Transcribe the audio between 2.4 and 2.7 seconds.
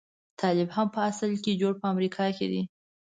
دی.